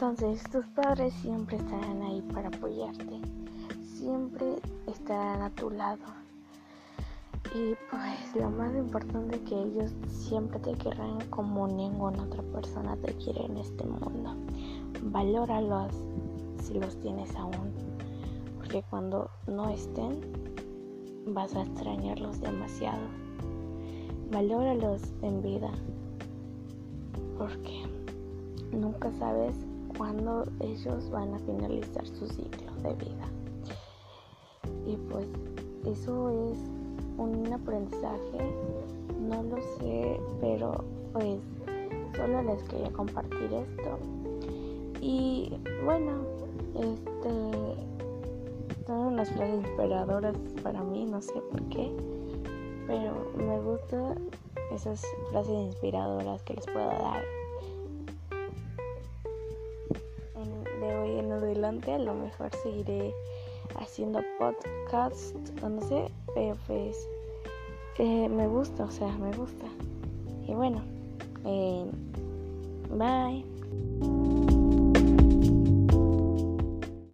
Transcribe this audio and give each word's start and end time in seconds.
Entonces 0.00 0.42
tus 0.50 0.64
padres 0.68 1.12
siempre 1.20 1.58
estarán 1.58 2.00
ahí 2.00 2.22
para 2.32 2.48
apoyarte, 2.48 3.20
siempre 3.84 4.56
estarán 4.86 5.42
a 5.42 5.50
tu 5.50 5.68
lado. 5.68 6.00
Y 7.54 7.74
pues 7.90 8.34
lo 8.34 8.48
más 8.48 8.74
importante 8.74 9.36
es 9.36 9.42
que 9.42 9.60
ellos 9.60 9.92
siempre 10.08 10.58
te 10.60 10.72
querrán 10.72 11.18
como 11.28 11.68
ninguna 11.68 12.22
otra 12.22 12.42
persona 12.44 12.96
te 12.96 13.12
quiere 13.12 13.44
en 13.44 13.58
este 13.58 13.84
mundo. 13.84 14.34
Valóralos 15.02 15.92
si 16.62 16.80
los 16.80 16.98
tienes 17.00 17.36
aún, 17.36 17.70
porque 18.56 18.82
cuando 18.88 19.28
no 19.48 19.68
estén 19.68 20.18
vas 21.26 21.54
a 21.54 21.60
extrañarlos 21.60 22.40
demasiado. 22.40 23.02
Valóralos 24.30 25.02
en 25.20 25.42
vida, 25.42 25.72
porque 27.36 27.82
nunca 28.72 29.12
sabes 29.18 29.54
cuándo 30.00 30.46
ellos 30.60 31.10
van 31.10 31.34
a 31.34 31.38
finalizar 31.40 32.06
su 32.06 32.26
ciclo 32.26 32.72
de 32.82 32.94
vida. 32.94 33.28
Y 34.86 34.96
pues 34.96 35.26
eso 35.84 36.30
es 36.50 36.58
un 37.18 37.52
aprendizaje, 37.52 38.38
no 39.20 39.42
lo 39.42 39.58
sé, 39.76 40.18
pero 40.40 40.82
pues 41.12 41.38
solo 42.16 42.42
les 42.44 42.62
quería 42.62 42.90
compartir 42.92 43.52
esto. 43.52 43.98
Y 45.02 45.52
bueno, 45.84 46.12
este 46.76 47.76
son 48.86 48.98
unas 49.00 49.30
frases 49.32 49.66
inspiradoras 49.66 50.34
para 50.62 50.82
mí, 50.82 51.04
no 51.04 51.20
sé 51.20 51.34
por 51.50 51.62
qué, 51.64 51.94
pero 52.86 53.12
me 53.36 53.60
gustan 53.60 54.30
esas 54.72 55.04
frases 55.30 55.66
inspiradoras 55.66 56.42
que 56.44 56.54
les 56.54 56.64
puedo 56.64 56.88
dar 56.88 57.22
adelante 61.46 61.92
a 61.92 61.98
lo 61.98 62.14
mejor 62.14 62.50
seguiré 62.62 63.14
haciendo 63.76 64.20
podcast 64.38 65.36
o 65.62 65.68
no 65.68 65.80
sé 65.82 66.10
pero 66.34 66.56
pues 66.66 66.96
eh, 67.98 68.28
me 68.28 68.46
gusta 68.46 68.84
o 68.84 68.90
sea 68.90 69.12
me 69.18 69.32
gusta. 69.32 69.66
Y 70.46 70.54
bueno 70.54 70.82
eh, 71.44 71.86
bye 72.90 74.09